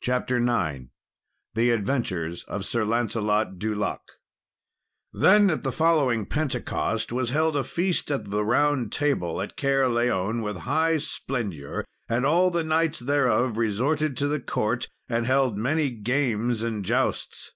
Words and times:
CHAPTER 0.00 0.38
IX 0.38 0.86
The 1.52 1.70
Adventures 1.72 2.44
of 2.44 2.64
Sir 2.64 2.82
Lancelot 2.82 3.58
du 3.58 3.74
Lake 3.74 3.98
Then, 5.12 5.50
at 5.50 5.62
the 5.64 5.70
following 5.70 6.24
Pentecost, 6.24 7.12
was 7.12 7.28
held 7.28 7.58
a 7.58 7.62
feast 7.64 8.10
of 8.10 8.30
the 8.30 8.42
Round 8.42 8.90
Table 8.90 9.42
at 9.42 9.58
Caerleon, 9.58 10.40
with 10.40 10.60
high 10.60 10.96
splendour; 10.96 11.84
and 12.08 12.24
all 12.24 12.50
the 12.50 12.64
knights 12.64 13.00
thereof 13.00 13.58
resorted 13.58 14.16
to 14.16 14.28
the 14.28 14.40
court, 14.40 14.88
and 15.10 15.26
held 15.26 15.58
many 15.58 15.90
games 15.90 16.62
and 16.62 16.82
jousts. 16.82 17.50